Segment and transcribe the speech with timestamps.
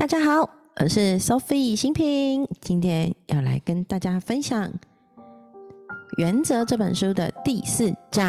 [0.00, 4.66] 大家好，我是 Sophie 新平，今天要来跟大家分享
[6.16, 8.24] 《原则》这本书的第四章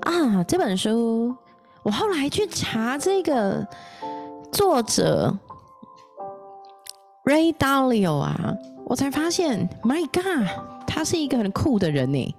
[0.00, 0.42] 啊。
[0.42, 1.32] 这本书
[1.84, 3.64] 我后来去查这个
[4.50, 5.32] 作者
[7.24, 8.52] Ray Dalio 啊，
[8.84, 10.48] 我才发现，My God，
[10.88, 12.34] 他是一个很酷的人呢。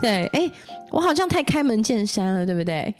[0.00, 0.50] 对，哎，
[0.90, 2.94] 我好像太开门见山了，对不对？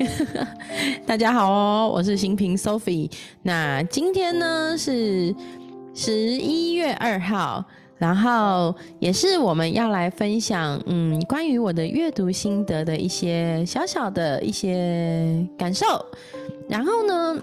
[1.07, 3.11] 大家好哦，我是新平 Sophie。
[3.43, 5.35] 那今天呢是
[5.95, 7.65] 十一月二号，
[7.99, 15.87] 然后也是我们要来分享，嗯，关于我的阅读心得的一些小小的一些感受。
[16.69, 17.43] 然后呢，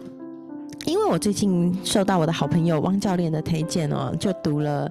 [1.01, 4.87] 因为我最近受到我的好朋友汪教练的推荐哦，就读了。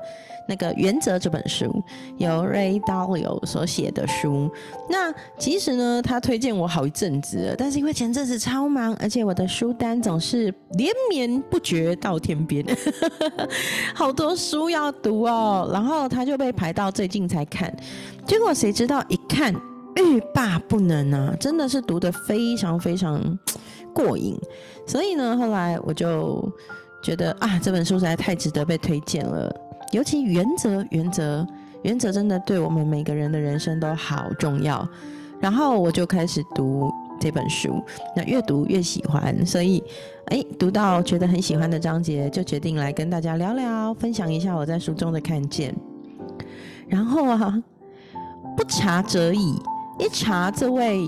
[0.48, 1.80] 那个原则这本书
[2.18, 4.50] 由 Ray Dalio 所写的书，
[4.88, 12.66] 那其实呢，他推荐我好一阵子，但是因为前阵子超忙，而且我的书单总是连绵不绝到天边，
[13.94, 17.72] 好多书要读哦，然后他就被排到最近才看，
[18.26, 19.54] 结果谁知道一看
[19.96, 23.38] 欲罢不能啊，真的是读得非常非常
[23.94, 24.38] 过瘾，
[24.86, 26.46] 所以呢，后来我就
[27.02, 29.54] 觉得啊，这本书实在太值得被推荐了。
[29.92, 31.46] 尤其原则，原则，
[31.82, 34.88] 原则真的对我们每个人的人生都好重要。
[35.40, 37.82] 然后我就开始读这本书，
[38.14, 39.82] 那越读越喜欢，所以，
[40.26, 45.74] 哎，读到觉得很喜欢的章节，就决定来跟大家聊聊，分享一下我在书中的看见。
[46.86, 47.62] 然后啊，
[48.54, 49.58] 不查则已，
[50.00, 51.00] 一查这位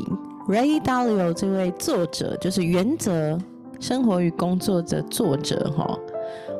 [0.47, 3.39] Ray Dalio 这位作者，就是《原则：
[3.81, 5.99] 生活与工作的作者》哈，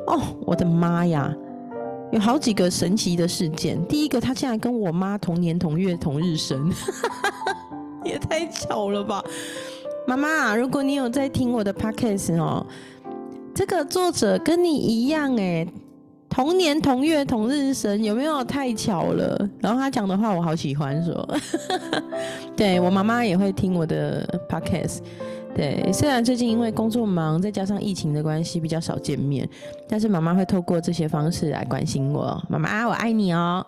[0.07, 1.31] 哦，我的妈呀！
[2.11, 3.83] 有好几个神奇的事件。
[3.85, 6.71] 第一个，他竟然跟我妈同年同月同日生，
[8.03, 9.23] 也太巧了吧！
[10.07, 12.65] 妈妈，如果你有在听我的 podcast 哦，
[13.53, 15.67] 这个作者跟你一样哎，
[16.33, 19.37] 同年同月同日生，有没有太巧了？
[19.59, 21.29] 然后他讲的话我好喜欢，说，
[22.57, 24.97] 对我妈妈也会听我的 podcast。
[25.55, 29.47] 对，虽然最近因为工作忙，再加上疫情的关系比较少见面，
[29.87, 32.41] 但是妈妈会透过这些方式来关心我。
[32.49, 33.63] 妈妈，我爱你哦！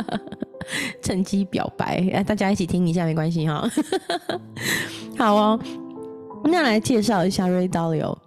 [1.00, 3.66] 趁机表白，哎，大家一起听一下没关系哈。
[5.16, 5.58] 好哦，
[6.44, 8.18] 那来介绍一下 Ray Dalio。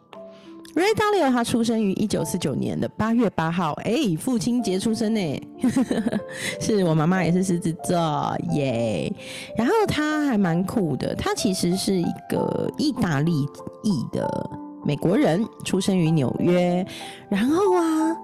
[0.75, 5.41] Ray Dalio 他出生于一九四九年的八月八号，哎，父亲节出生呢，
[6.61, 7.97] 是我妈妈也是狮子座
[8.51, 9.11] 耶。
[9.57, 13.31] 然后他还蛮酷的，他其实是一个意大利
[13.83, 14.49] 裔的
[14.85, 16.85] 美国人，出生于纽约。
[17.29, 18.15] 然后啊，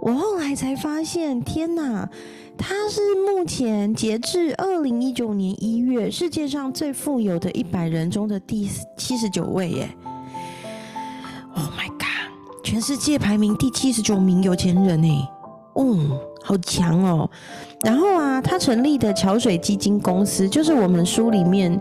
[0.00, 2.08] 我后来才发现，天哪，
[2.56, 9.88] 他是目前截至二零一九年一月世界上最富有的一百人中的第七十九位耶。
[11.54, 12.62] Oh my god！
[12.62, 15.28] 全世界排名第七十九名有钱人呢，
[15.76, 16.10] 嗯，
[16.42, 17.28] 好强哦。
[17.84, 21.78] 然后啊，他成立的桥水基金公司，就是我们书里面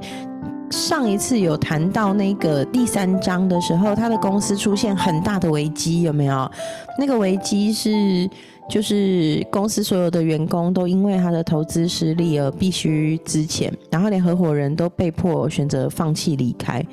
[0.70, 6.52] 上一次有谈到那个第三章的时候，他的公司出现很大的危机，有没有？
[6.98, 8.30] 那个危机是，
[8.70, 16.84] 就是公司所有的员工都因为他的投资失利而必须资遣，然后连合伙人都被迫选择放弃离开。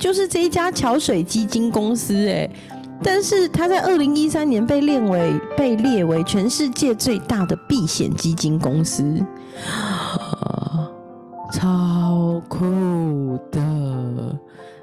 [0.00, 2.48] 就是这一家桥水基金公司，哎，
[3.02, 9.22] 但是他在二零一三年被列为被列为全世界最大的避险基金公司，
[11.52, 13.60] 超酷的！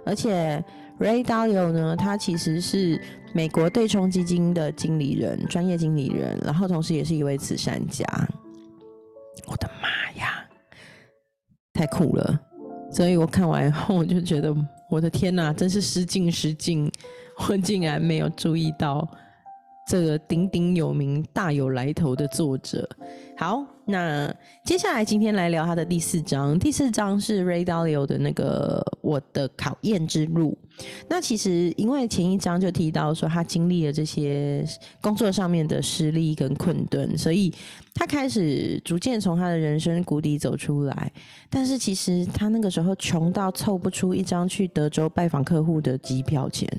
[0.06, 0.64] 而且
[1.00, 3.02] Ray Dalio 呢，他其实是
[3.34, 8.06] 美国对冲基金的经理人，专业经理人，然后同时也是一位慈善家。
[9.48, 10.46] 我的妈呀，
[11.74, 12.40] 太酷了！
[12.92, 14.56] 所以我看完以后，我就觉得。
[14.90, 16.92] 我的天哪，真是失敬失敬！
[17.50, 19.08] 我竟然没有注意到
[19.88, 22.88] 这个鼎鼎有名、大有来头的作者。
[23.38, 24.32] 好，那
[24.66, 26.60] 接下来今天来聊他的第四章。
[26.60, 30.58] 第四章是 Ray Dalio 的那个我的考验之路。
[31.08, 34.66] 那其实因为前一章就提到说他经历了这些
[35.02, 37.52] 工作上面的失利跟困顿，所以
[37.94, 41.12] 他开始逐渐从他的人生谷底走出来。
[41.50, 46.70] 但是其实他那个时候穷到凑不出一张去德州拜访客户的机票钱，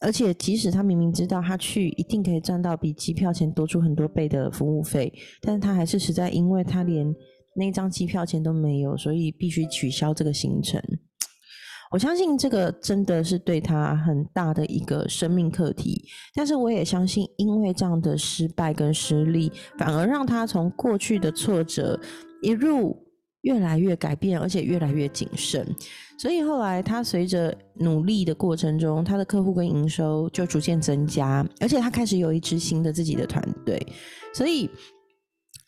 [0.00, 7.14] 而且即使他明明知道他去一定可以赚到比机票钱多出很多倍的服务费，但是他还是实在因为他连
[7.54, 10.80] 那张机票钱都没有，所以必须取消这个行程。
[11.92, 16.04] 我相信这个真的是对他很大的一个生命课题，
[16.34, 21.98] 但是我也相信，因为这样的失败跟失利，反而让他从过去的挫折
[22.42, 23.05] 一路
[23.46, 25.64] 越来越改变，而且越来越谨慎。
[26.18, 33.80] 所以后来他随着努力的过程中，他的客户跟营收就逐渐增加，而且他开始有一支新的自己的团队。
[34.34, 34.68] 所以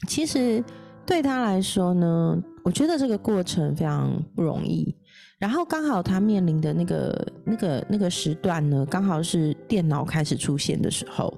[0.08, 0.62] 其实
[1.06, 4.96] 对他来说呢，我觉得这个过程非常不容易。
[5.38, 11.32] 然后刚好他面临的那个、那个、那个时段呢，刚好是电脑开始出现的时候。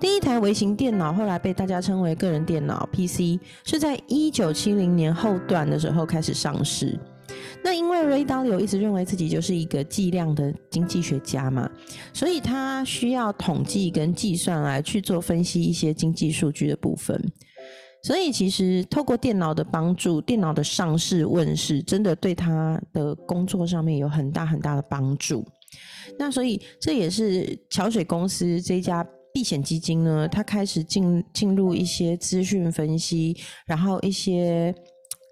[0.00, 6.98] 第一台微型电脑后来被大家称为个人电脑 （PC），是在一九七零年后段的时候开始上市。
[7.64, 11.68] 那因为 Ray Dalio 一直认为自己就是一个计量的经济学家嘛，
[12.12, 17.20] 所以他需要统计跟计算来去做分析一些经济数据的部分。
[18.04, 25.44] 所以其实透过电脑的帮助，电脑的上市问世，真的对他的工作上面有很大很大的帮助。
[26.16, 29.04] 那所以这也是桥水公司这家
[29.38, 33.36] 避险基金呢，它开始进进入一些资讯分析，
[33.66, 34.74] 然后一些。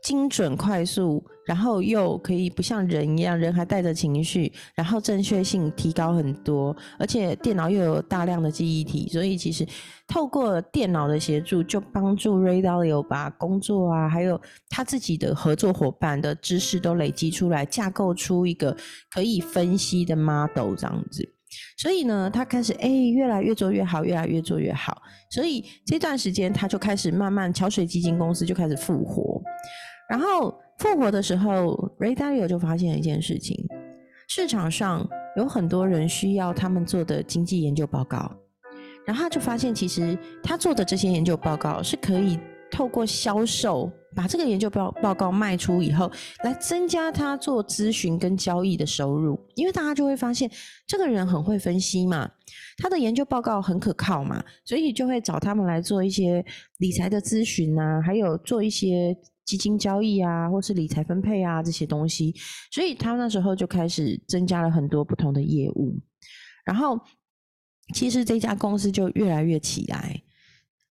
[0.02, 9.66] 精准、快速，然后又可以不像人一样，人还带着情绪，然后正确性提高很多，而且电脑又有大量的记忆体，所以其实
[10.06, 18.76] 透过电脑的协助，就帮助 Ray Dalio 把工作啊，还有他自己的合作伙伴的知识都累积出来，架构出一个
[19.10, 21.35] 可以分析的 model 这样子。
[21.78, 25.00] 所以呢，他开始哎，越来越做越好，越来越做越好。
[25.30, 29.42] 所以这段时间，他就开始慢慢桥水基金公司就开始复活。
[30.08, 33.56] 然后复活的时候，Ray Dalio 就发现了一件事情：
[34.28, 35.06] 市场上
[35.36, 38.30] 有很多人需要他们做的经济研究报告。
[39.06, 42.38] 然后他就发现，其实他做的这些研究报告是可以
[42.70, 46.10] 透过销售，把这个研究报报告卖出以后，
[46.42, 49.38] 来增加他做咨询跟交易的收入。
[49.54, 50.50] 因为大家就会发现，
[50.86, 52.28] 这个人很会分析嘛，
[52.78, 56.44] 他的研究报告很可靠嘛，所以就会找他们来做一些
[56.78, 59.16] 理财的咨询啊，还有做一些。
[59.46, 62.34] 基金交易啊，或是理财分配啊这些东西，
[62.72, 65.96] 所以他那时候就开始增加了很多不同的业务，
[66.64, 66.98] 然后
[67.94, 70.20] 其实这家公司就越来越起来。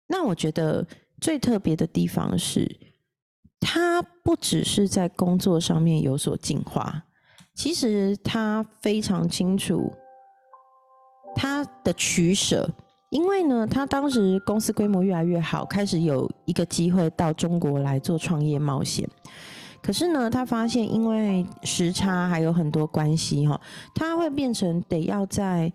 [0.08, 0.88] 那我觉得
[1.20, 2.66] 最特别的地方是，
[3.68, 7.04] 他不只是在工作上面有所进化，
[7.56, 9.92] 其实他非常清楚
[11.36, 12.70] 他的取舍。
[13.10, 19.10] 因为呢，他当时公司规模越来越好，开始有一个机会到中国来做创业冒险。
[19.82, 23.60] 可是呢，他发现因为时差还有很多关系哈，
[23.96, 25.74] 他会变成得要在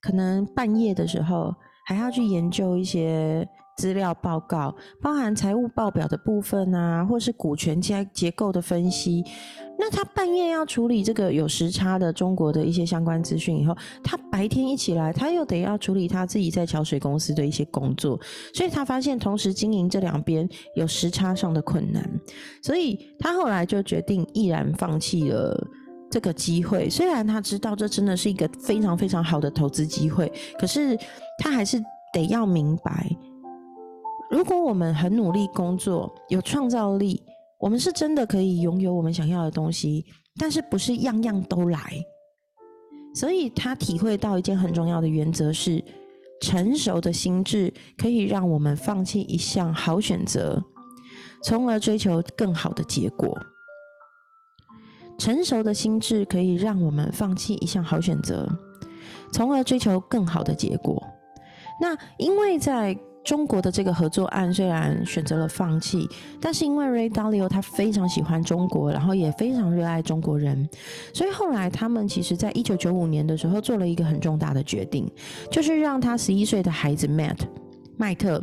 [0.00, 1.54] 可能半夜的时候
[1.86, 3.48] 还要去研究一些。
[3.80, 9.24] 资料报告包含财务报表的部分啊，或是股权结结构的分析。
[9.78, 13.74] 那他半夜要处理这个有时差的中国的一些相关资讯以后，
[14.04, 18.20] 他白天一起来，他又得要处理他自己在桥水公司的一些工作。
[18.52, 22.06] 所以他发现同时经营这两边有时差上的困难，
[22.62, 25.58] 所以他后来就决定毅然放弃了
[26.10, 26.90] 这个机会。
[26.90, 30.94] 虽然他知道这真的是一个非常非常好的投资机会，可是
[31.38, 33.08] 他还是得要明白。
[34.30, 37.20] 如果我们很努力工作，有创造力，
[37.58, 40.06] 我们是真的可以拥有我们想要的东西。
[40.38, 41.80] 但是不是样样都来，
[43.14, 45.84] 所以他体会到一件很重要的原则是：
[46.40, 50.62] 成熟的心智可以让我们放弃一项好选择，
[51.42, 53.36] 从而追求更好的结果。
[55.18, 58.48] 成熟的心智可以让我们放弃一项好选择，
[59.32, 61.02] 从而追求更好的结果。
[61.80, 62.96] 那因为在
[63.30, 66.04] 中国的这个合作案虽然选择了放弃，
[66.40, 70.68] 但是因为 Ray Dalio 他非常喜欢中国，然后也非常热爱中国人，
[71.14, 75.08] 所以后来他们其实在一九九五年的时候做了一个很重大的决定，
[75.48, 77.38] 就是让他十一岁的孩子 Matt
[77.96, 78.42] 麦特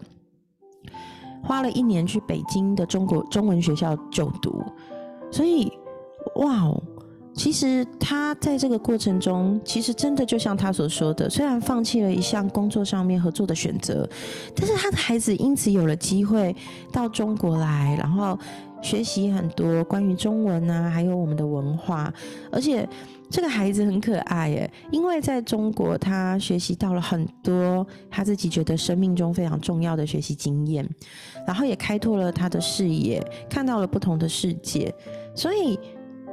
[1.43, 4.63] 花了一年去北京的中国中文学校就读，
[5.29, 5.69] 所以
[6.35, 6.81] 哇哦。
[7.37, 14.09] 其实他在这个过程中，其实真的就像他所说的，虽然放弃了一项工作上面合作的选择，
[14.55, 16.53] 但是他的孩子因此有了机会
[16.91, 18.37] 到中国来，然后
[18.81, 22.11] 学习很多关于中文啊，还有我们的文化。
[22.51, 22.89] 而且
[23.29, 30.83] 这个孩子很可爱耶，因为在中国他学习到了很多他自己觉得生命中非常重要的学习经验，
[31.45, 34.91] 然后也开拓了他的视野，看到了不同的世界，
[35.35, 35.79] 所以。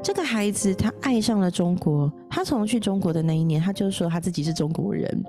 [0.04, 5.24] 这个孩子他爱上了中国，他从去中国的那一年，他就说他自己是中国人，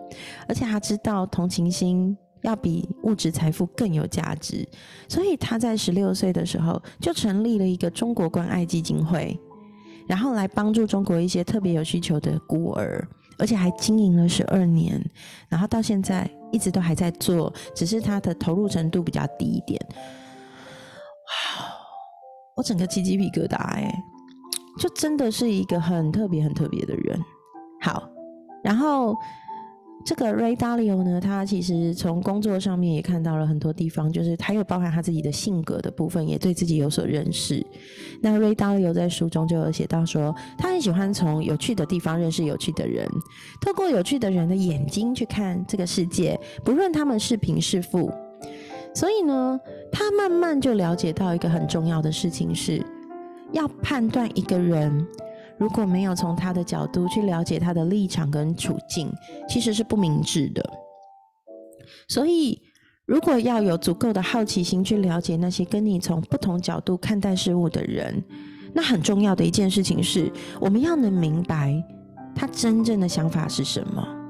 [0.50, 4.67] 而且他知道同情心要比物质财富更有价值，
[5.08, 9.39] 所以他在十六岁的时候就成立了一个中国关爱基金会，
[10.10, 13.08] 然后来帮助中国一些特别有需求的孤儿，
[13.39, 15.01] 而且还经营了十二年，
[15.48, 19.79] 然后到现在一直都还在做，只是他的投入程度比较低一点。
[19.89, 21.65] 哇！
[22.58, 23.94] 我整个起鸡皮疙瘩，哎，
[24.77, 27.20] 就真的是一个很特别、很特别的人。
[27.82, 28.10] 好，
[28.63, 29.15] 然后。
[30.08, 37.65] 这个 Ray Dalio 呢，他其实从工作上面也看到了很多地方，就是他又包含他自己的性格的部分，也对自己有所认识。
[38.22, 43.10] 那 Ray Dalio 在书中就有写到说，他很喜欢从有趣的地方认识有趣的人，
[43.60, 48.12] 透过有趣的人的眼睛去看这个世界，不论他们是贫是富。
[48.94, 49.60] 所以呢，
[49.91, 52.79] 他慢慢就了解到一个很重要的事情，是
[53.55, 55.07] 要判断一个人。
[55.57, 59.09] 如果没有从他的角度去了解他的立场跟处境，
[59.47, 60.62] 其实是不明智的。
[62.09, 62.62] 所以，
[63.05, 68.21] 如果要有足够的好奇心去了解那些跟你从不同角度看待事物的人，
[68.74, 71.81] 那很重要的一件事情是，我们要能明白
[72.35, 74.25] 他真正的想法是什么。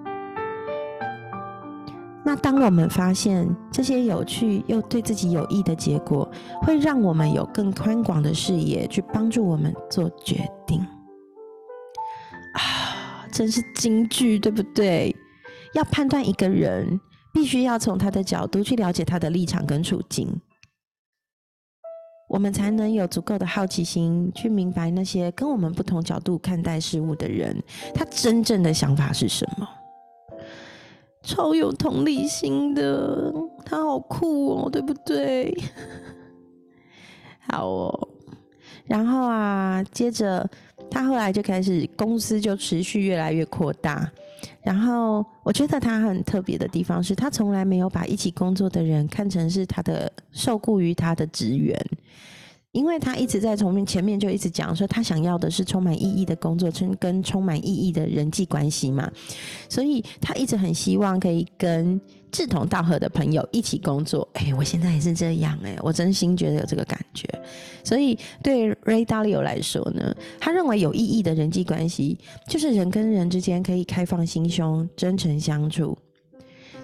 [2.25, 6.27] 那当我们发现这些有趣又对自己有益的结果，
[6.63, 10.79] 会让我们有更宽广的视野去帮助我们做决定。
[12.53, 15.15] 啊，真是京剧，对不对？
[15.75, 16.99] 要判断一个人，
[17.31, 20.41] 必须要从他的角度去了解他的立场跟处境，
[22.27, 27.61] 我们才能有足够的好奇心去明白那些跟我们不同角度看待事物的人，
[27.93, 29.67] 他真正的想法是什么。
[31.25, 33.33] 超有同理心的，
[33.65, 35.53] 他好酷哦，对不对？
[37.51, 38.07] 好哦，
[38.85, 40.47] 然后啊，接着。
[40.91, 44.09] 他后来就开始，公司就持续越来越扩大。
[44.61, 51.75] 然后我觉得他很特别的地方是，他从来没有把一起工作的人看成是他的受雇于他的职员。
[52.75, 59.09] 因为他一直在从前面就一直讲说，他想要的是充满意义的工作，跟跟充满意义的人际关系嘛，
[59.69, 61.99] 所以他一直很希望可以跟
[62.33, 64.27] 志同道合的朋友一起工作。
[64.33, 67.25] 哎，我现在也是这样哎，我真心觉得有这个感觉。
[67.81, 75.97] 所以对 Ray Dalio 来说呢，他认为有意义的人际关系，就是人跟人之间可以开放心胸、真诚相处。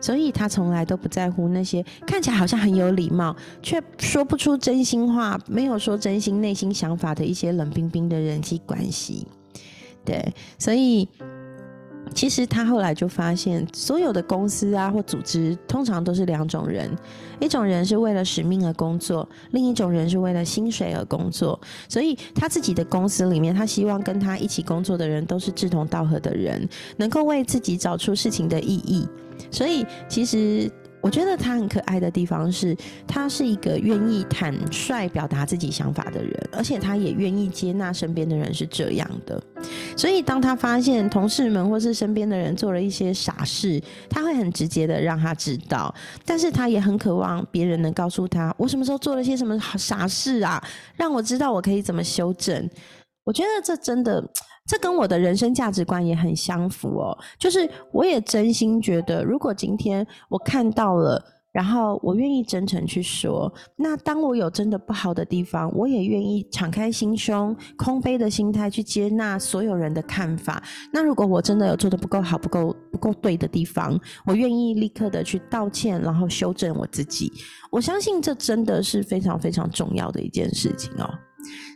[0.01, 9.27] 所以他从来都不在乎那些看起来好像很有礼貌，却说不出真心话、没有说真心内心想法的一些冷冰冰的人际关系。
[10.03, 11.07] 对，所以
[12.15, 16.89] 其实他后来就发现，所有的公司啊或组织，通常都是两种人：
[17.39, 21.57] 一种人是为了使命而工作，另一种人是为了薪水而工作。
[21.87, 26.67] 所以他自己的公司里面，他希望跟他一起工作的人都是志同道合的人，
[26.97, 29.07] 能够为自己找出事情的意义。
[29.49, 30.69] 所以，其实
[31.01, 39.41] 我觉得他很可爱的地方是，他是一个愿意坦率表达自己想法的人，而且他也愿意接纳身边的人是这样的。
[39.97, 45.93] 所以，当他发现同事们或是身边的人做了一些傻事，他会很直接的让他知道，
[46.23, 50.63] 但是他也很渴望别人能告诉他，我什么时候做了些什么傻事啊，
[50.95, 52.69] 让我知道我可以怎么修正。
[53.23, 54.23] 我觉得这真的。
[54.67, 57.17] 这跟我的人生价值观也很相符哦。
[57.37, 70.63] 就是我也真心觉得，如果今天我看到了，然后我愿意真诚去说，那当我有真的不好的地方，我也愿意敞开心胸、空杯的心态去接纳所有人的看法。
[70.93, 77.29] 那如果我真的有做的不够好、不够不够对的地方，我愿意立刻的去道歉，然后修正我自己。
[77.69, 81.09] 我相信这真的是非常非常重要的一件事情哦。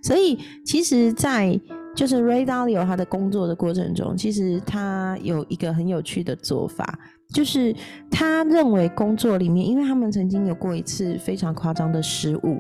[0.02, 1.60] 所以，其实，在
[1.96, 7.00] 就是 Ray Dalio 他的工作的过程中，其实他有一个很有趣的做法，
[7.34, 7.74] 就是
[8.12, 12.60] 他认为工作里面，因为他们曾经有过一次非常夸张的失误，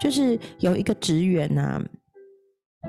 [0.00, 1.82] 就是有一个职员呐，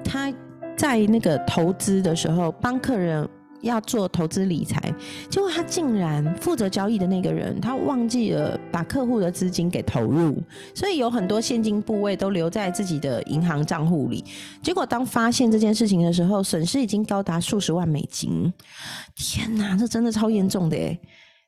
[0.03, 0.31] 他
[0.77, 3.27] 在那个投资的时候帮客人。
[3.61, 4.93] 要做投资理财，
[5.29, 10.41] 结果他竟然负责交易的那个人，他忘记了把客户的资金给投入，
[10.73, 14.23] 所以有很多现金部位都留在自己的银行账户里。
[14.63, 18.51] 结果当发现这件事情的时候，损失已经高达数十万美金。
[19.15, 20.99] 天哪，这真的超严重的诶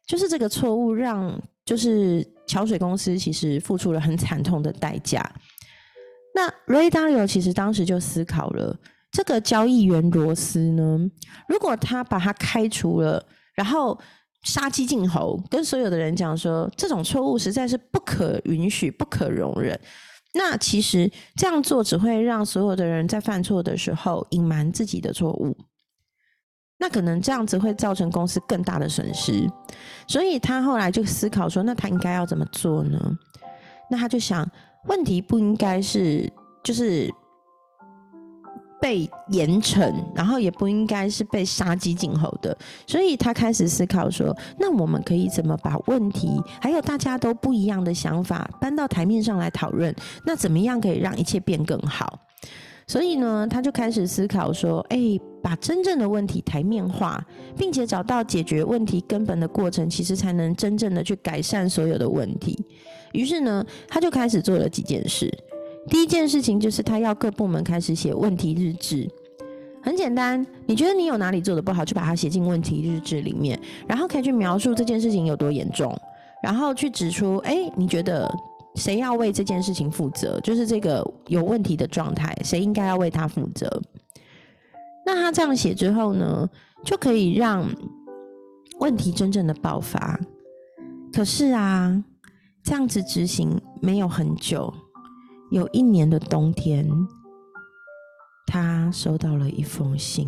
[0.05, 5.23] 就是这个错误让就是桥水公司其实付出了很惨痛的代价。
[6.33, 8.77] 那 Ray Dalio 其实当时就思考了。
[9.11, 10.97] 这个交易员罗斯呢，
[11.49, 13.21] 如果他把他开除了，
[13.53, 13.99] 然后
[14.43, 19.77] 杀鸡儆猴，跟所有的人讲说这种错误实在是不可允许、不可容忍，
[20.33, 25.57] 那其实这样做只会让所有的人在犯错的时候隐瞒自己的错误，
[26.77, 29.45] 那可能这样子会造成公司更大的损失。
[30.07, 32.97] 所以他后来就思考说，那他应该要怎么做呢？
[33.89, 34.49] 那他就想，
[34.87, 36.31] 问题不应该是
[36.63, 37.13] 就是。
[38.81, 42.57] 被严惩，然后也不应该是被杀鸡儆猴的，
[42.87, 49.95] 所以他开始思考说：那我们可以怎么把问题，还有大家都不一样的想法搬到台面上来讨论？
[50.25, 52.19] 那怎么样可以让一切变更好？
[52.87, 54.97] 所以呢，他就开始思考说：哎，
[55.41, 57.23] 把真正的问题台面化，
[57.55, 62.57] 并且找到解决问题根本的过程，其实才能真正的去改善所有的问题。
[63.13, 65.31] 于是呢，他就开始做了几件事。
[65.89, 69.09] 第一件事情就是他要各部门开始写问题日志，
[69.81, 75.93] 很简单，你觉得你有哪里做的不好，就把它写进问题日志里面，然后可以去描述这件事情有多严重，
[76.43, 78.31] 然后去指出，哎，你觉得
[78.75, 80.39] 谁要为这件事情负责？
[80.41, 83.81] 就是这个有问题的状态，谁应该要为他负责？
[85.03, 86.47] 那他这样写之后呢，
[86.85, 87.67] 就可以让
[88.79, 90.17] 问题真正的爆发。
[91.11, 92.01] 可是啊，
[92.63, 94.71] 这样子执行没有很久。
[95.51, 96.89] 有一年的冬天，
[98.47, 100.25] 他收到了一封信。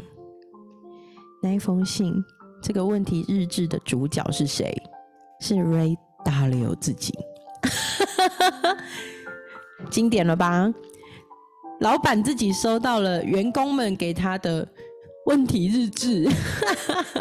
[1.42, 2.14] 那一封信，
[2.62, 4.76] 这个问题日志的主角是谁？
[5.40, 7.14] 是 Ray Dalio 自己。
[9.90, 10.70] 经典了吧？
[11.80, 14.68] 老板自己收到了员工们给他的
[15.26, 16.30] 问题日志。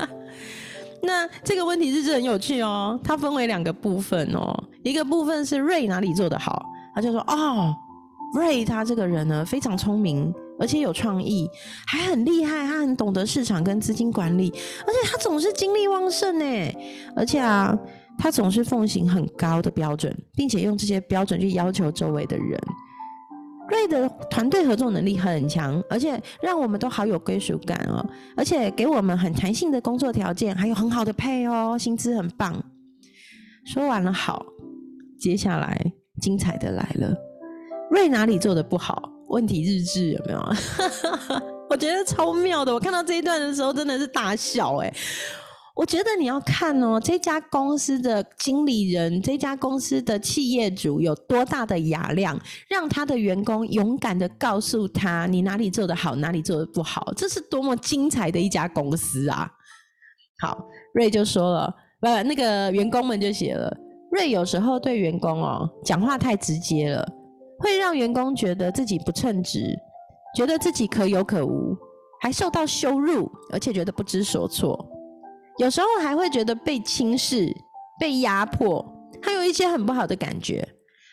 [1.02, 4.52] 那这个问题日志很有趣哦，它分为两个部分哦。
[4.82, 6.66] 一个部分是 Ray 哪里做得好，
[6.96, 7.72] 他就说：“哦。”
[8.34, 11.48] Ray 他这个人呢，非常聪明，而且有创意，
[11.86, 12.66] 还很厉害。
[12.66, 14.50] 他很懂得市场跟资金管理，
[14.86, 16.44] 而且他总是精力旺盛呢。
[17.14, 17.76] 而且啊，
[18.18, 22.58] 他总是奉行很高的标准，并且用这些标准去要求周围的人。
[23.68, 28.04] Ray 的团队合作能力很强，而且让我们都好有归属感哦。
[28.36, 32.62] 而且给我们很弹性的工作条件，还有很好的配哦，薪资很棒。
[33.64, 34.44] 说完了好，
[35.18, 37.14] 接下来精彩的来了。
[37.92, 39.02] 瑞哪里做的不好？
[39.28, 40.40] 问题日志有没有？
[41.68, 42.72] 我觉得超妙的。
[42.72, 44.90] 我看到这一段的时候，真的是大笑哎！
[45.74, 57.12] 我觉得你要看哦，这家公司的经理人，这家公司的企业主有多大的雅量，让他的员工勇敢的告诉他你哪里做的好，哪里做的不好。
[57.14, 59.50] 这是多么精彩的一家公司啊！
[60.40, 63.70] 好，瑞就说了，不，那个员工们就写了，
[64.10, 67.06] 瑞有时候对员工哦讲话太直接了。
[67.62, 69.72] 会让员工觉得自己不称职，
[70.34, 71.76] 觉得自己可有可无，
[72.20, 74.84] 还受到羞辱，而且觉得不知所措。
[75.58, 77.54] 有时候还会觉得被轻视、
[78.00, 78.84] 被压迫，
[79.22, 80.66] 还有一些很不好的感觉。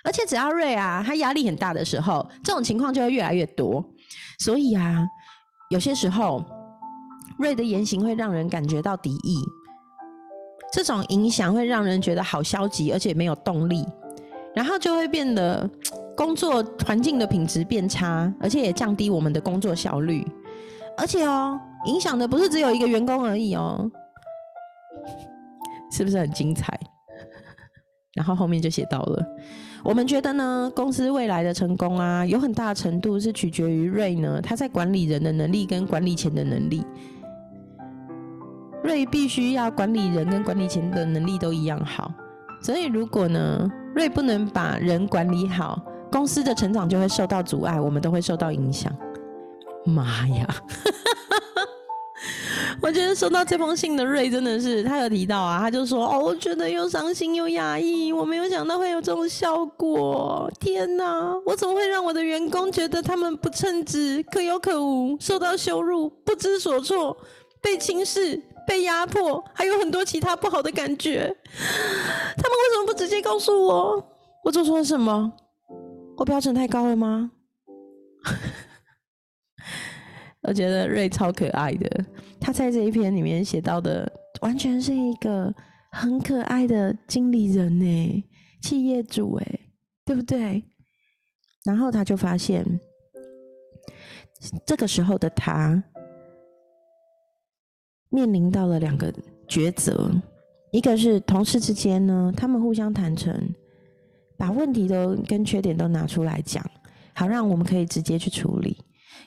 [0.03, 3.85] 而且只要瑞啊，他压力很大的时候，这种情况就会越来越多。
[4.39, 5.05] 所以啊，
[5.69, 6.43] 有些时候
[7.37, 9.37] 瑞的言行会让人感觉到敌意，
[10.73, 13.85] 这种影响会让人觉得好消极，而且没有动力，
[14.55, 15.69] 然后就会变得。
[16.19, 20.27] 工作环境的品质变差，而且也降低我们的工作效率，
[20.97, 23.89] 而且哦，影响的不是只有一个员工而已哦，
[25.89, 26.77] 是不是很精彩？
[28.15, 29.25] 然后后面就写到了，
[29.81, 36.85] 我们觉得呢，公司未来的成功啊，有很大程度是取决于瑞呢他在管理人的能力跟管理钱的能力。
[38.83, 42.11] 瑞必须要管理人跟管理钱的能力都一样好，
[42.61, 45.81] 所以如果呢，瑞不能把人管理好。
[46.11, 48.91] 公司的成长就会受到阻碍，我们都会受到影响。
[49.85, 50.47] 妈呀！
[52.81, 60.49] 我觉得收到这封信的瑞真的是，他有提到啊，他就说：“哦，我觉得又伤心又压抑，我没有想到会有这种效果。
[60.59, 67.17] 天哪，我怎么会让我的员工觉得他们不称职、可有可无、受到羞辱、不知所措、
[67.61, 71.35] 被轻视、被压迫，还有很多其他不好的感觉？
[72.37, 74.05] 他们为什么不直接告诉我？
[74.45, 75.33] 我做错了什么？”
[76.19, 77.31] 我标准太高了吗？
[80.43, 82.05] 我觉得瑞超可爱的，
[82.41, 85.53] 他在这一篇里面写到的，完全是一个
[85.93, 88.25] 很可爱的经理人呢，
[88.61, 89.59] 企业主哎，
[90.03, 90.61] 对不对？
[91.63, 92.65] 然后他就发现，
[94.65, 95.81] 这个时候的他
[98.09, 99.09] 面临到了两个
[99.47, 100.11] 抉择，
[100.73, 103.55] 一个是同事之间呢，他们互相坦诚。
[104.39, 106.65] 把问题都跟缺点都拿出来讲，
[107.13, 108.77] 好让我们可以直接去处理。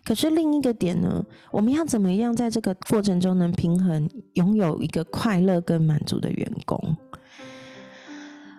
[0.03, 6.97] 可是另一个点呢，我们要怎么样在这个过程中能平衡，拥有一个快乐跟满足的员工？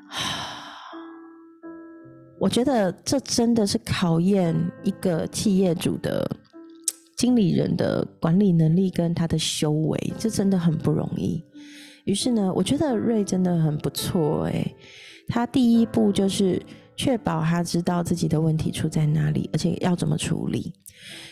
[2.40, 6.30] 我觉得这真的是考验一个企业主的
[7.18, 11.44] 经理人的管理能力跟他的修为，这真的很不容易。
[12.06, 14.76] 于是呢，我觉得瑞真的很不错，诶。
[15.28, 16.62] 他第一步就是
[16.96, 20.74] 确保他知道自己的问题出在哪里，而且要怎么处理。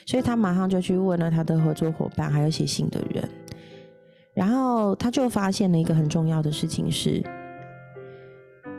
[0.06, 3.28] 所以他马上就去问了他的合作伙伴，还有写信的人。
[4.34, 7.22] 然后他就发现了一个很重要的事情是，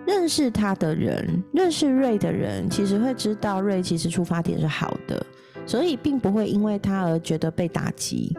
[0.06, 5.24] 认识他的人，认识瑞的人，其实会知道瑞其实出发点是好的，
[5.66, 8.34] 所以并不会因为他而觉得被打击。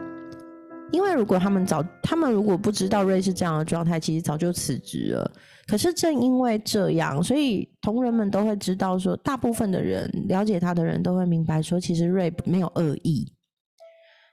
[0.90, 5.32] 因为如果他们早，他们如果不知道瑞是这样的状态，其实早就辞职了。
[5.66, 13.32] 可是正因为这样，所以同仁们都会知道说，大部分的人了解他的人都会明白说，其实瑞没有恶意，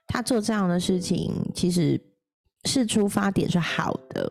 [0.06, 2.00] 他做这样的事情其实
[2.64, 4.30] 是出发点是好的，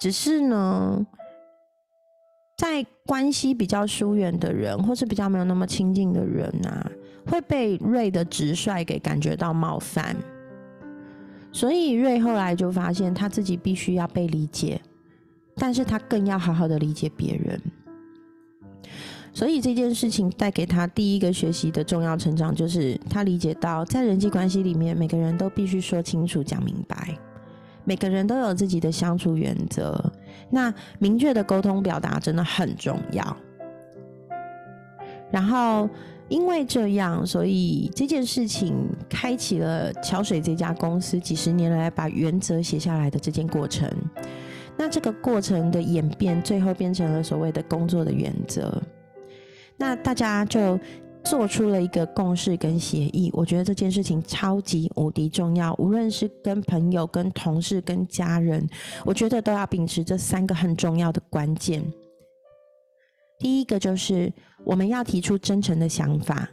[0.00, 1.06] 只是呢，
[2.58, 6.90] 在关系比较疏远的人，或是比较没有那么亲近的人啊，
[7.26, 10.16] 会被瑞的直率给感觉到冒犯。
[11.52, 14.80] 所以瑞后来就发现他自己必须要被理解，
[15.62, 17.60] 但是他更要好好的理解别人。
[19.32, 27.16] 所以这件事情带给他第一个学习的重要成长，就是他理解到在人际关系里面，每个人都必须说清楚、讲明白，
[27.84, 30.12] 每个人都有自己的相处原则。
[30.50, 33.36] 那明确的沟通表达真的很重要。
[35.30, 35.88] 然后。
[36.28, 43.86] 因为这样，所以这件事情开启了桥水这家公司几十年来把原则写下来的这件过程。
[44.76, 48.82] 那这个过程的演变，最后变成了所谓的工作的原则。
[49.76, 50.78] 那大家就
[51.24, 53.30] 做出了一个共识跟协议。
[53.32, 58.68] 我觉得这件事情超级无敌重要，无论是跟朋友、跟同事、跟家人，
[59.04, 61.82] 我觉得都要秉持这三个很重要的关键。
[63.38, 64.32] 第一个就是
[64.64, 66.48] 我们要提出真诚的想法，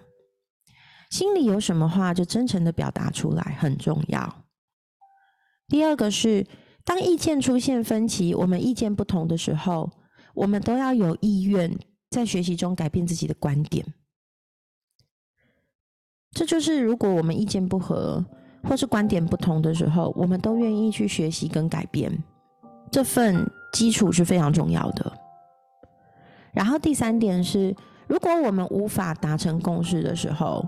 [1.09, 4.43] 心里有什么话就真诚的表达出来，很重要。
[5.67, 6.45] 第二个是，
[6.89, 9.87] 当意见出现分歧，我们意见不同的时候，
[10.33, 11.71] 我们都要有意愿
[12.09, 13.85] 在学习中改变自己的观点。
[16.31, 18.25] 这就是如果我们意见不合
[18.63, 22.11] 或是观点不同的时候，我们都愿意去学习跟改变，
[22.89, 25.13] 这份基础是非常重要的。
[26.51, 27.75] 然后第三点是，
[28.07, 30.67] 如果我们无法达成共识的时候，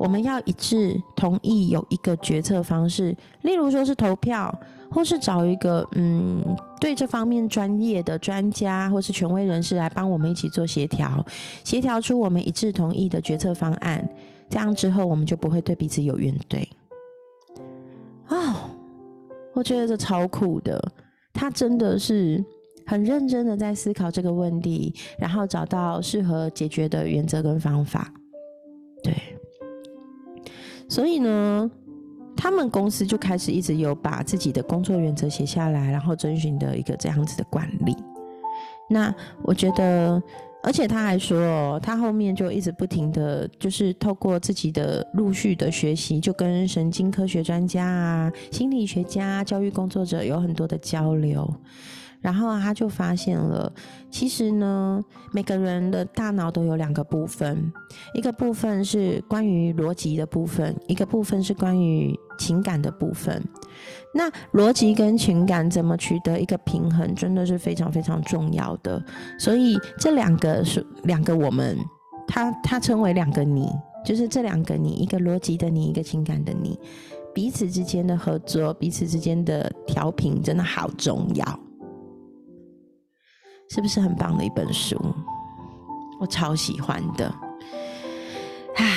[0.00, 4.52] 我们要一致同意有一个决策方式，例如说是投票，
[4.90, 6.44] 或是找一个嗯
[6.80, 11.24] 对这方面专业的专家或是权威人士来帮我们一起做协调，
[11.64, 14.06] 协调出我们一致同意的决策方案。
[14.48, 16.66] 这样之后，我们就不会对彼此有怨怼。
[18.28, 18.54] 哦，
[19.54, 20.80] 我觉得这超酷的，
[21.32, 22.44] 他真的是。
[22.86, 28.12] 很认真的在思考这个问题，然后找到适合解决的原则跟方法。
[29.00, 29.14] 对，
[30.88, 31.70] 所以呢，
[32.42, 37.94] 他们公司就开始一直有把自己的工作原则写下来，然后遵循的一个这样子的管理。
[38.88, 40.20] 那我觉得，
[40.62, 51.46] 而且他还说，他后面就一直不停的就是透过自己的陆续的学习，就跟神经科学专家啊、心理学家、教育工作者有很多的交流。
[52.20, 53.72] 然后他就发现了，
[54.10, 55.02] 其实呢，
[55.32, 57.72] 每个人的大脑都有两个部分，
[58.14, 63.42] 一个部分是关于逻辑的部分，一个部分是关于情感的部分。
[64.12, 69.02] 那逻辑跟情感怎么取得一个平衡，真的是非常非常重要的。
[69.38, 71.78] 所以这两个是两个我们，
[72.26, 73.70] 他他称为两个你，
[74.04, 76.78] 就是这两个你，一个逻辑的你，一个情感的你，
[77.32, 81.60] 彼此之间的合作，彼此之间的调频，真的好重要。
[83.72, 85.00] 是不是很棒的一本书？
[86.18, 87.32] 我超喜欢的。
[88.74, 88.96] 唉，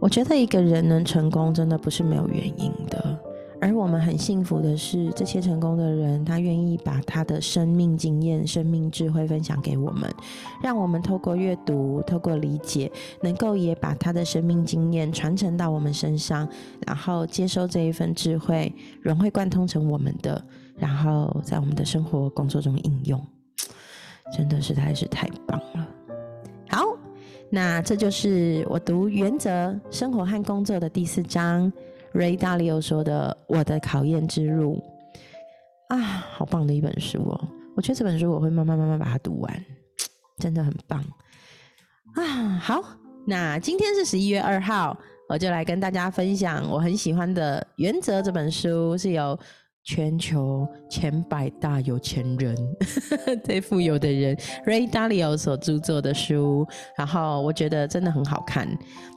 [0.00, 3.18] 我觉得一个人能成功，真的不是没有原因的。
[3.60, 10.12] 而我们很幸福的是，这些成功的人，他愿意把他的生命经验、生命智慧分享给我们，
[10.60, 12.90] 让我们透过阅读、透过理解，
[13.22, 16.48] 能够也把他的生命经验传承到我们身上，
[16.84, 20.44] 然后接收这一份智慧，融会贯通成我们的，
[20.76, 23.24] 然后在我们的生活、工作中应用。
[24.30, 25.88] 真的实在是太棒了。
[26.68, 26.84] 好，
[27.50, 31.72] 那这就是我读《原则：生活和工作》的第四章
[32.12, 34.82] ，Ray Dalio 说的“我的考验之路”。
[35.88, 37.48] 啊，好棒的一本书哦！
[37.74, 39.64] 我觉得这本书我会慢慢慢慢把它读完，
[40.38, 41.02] 真的很棒。
[42.14, 42.82] 啊，好，
[43.26, 44.96] 那今天是十一月二号，
[45.28, 49.38] 我就来跟大家分享我很喜欢的《原则》这本书，是由。
[49.88, 52.54] 全球前百大有钱人，
[53.42, 58.68] 最富有的人，Ray Dalio 所著作的书，然后我觉得真的很好看。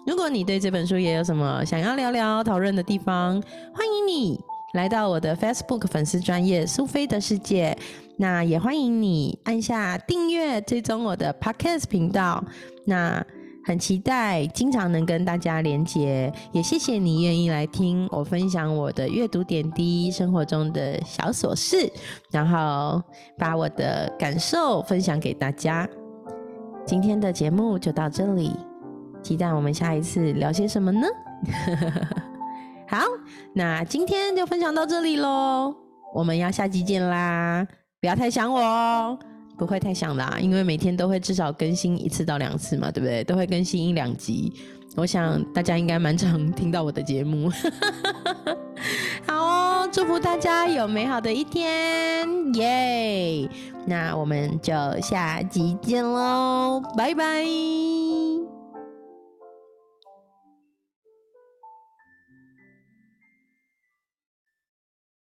[0.08, 3.34] 如果你对这本书也有什么想要聊聊讨论的地方，
[3.74, 4.40] 欢迎你
[4.74, 7.78] 来到我的 Facebook 粉丝专业苏菲的世界。
[8.18, 12.42] 那也欢迎你按下订阅，追踪我的 Podcast 频道。
[12.86, 13.22] 那
[13.64, 21.92] 很期待经常能跟大家连接，也谢谢你愿意来听我分享我的阅读点滴、生活中的小琐事，
[22.32, 23.02] 然后
[23.38, 25.88] 把我的感受分享给大家。
[26.86, 28.52] 今天的节目就到这里，
[29.22, 31.08] 期待我们下一次聊些什么呢？
[32.90, 33.06] 好，
[33.54, 35.76] 那今天就分享到这里喽，
[36.14, 37.66] 我们要下集见啦！
[38.02, 39.20] 不要太想我哦。
[39.62, 43.24] 不会太想啦，因为每天都会至少更新一次到两次嘛，对不对？
[43.24, 44.52] 都会更新一两集，
[44.96, 47.48] 我想大家应该蛮常听到我的节目。
[49.28, 53.48] 好哦，祝福大家有美好的一天，耶！
[53.86, 57.46] 那我们就下集见喽，拜拜。